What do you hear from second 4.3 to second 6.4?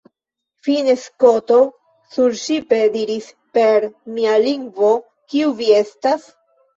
lingvo, Kiu vi estas?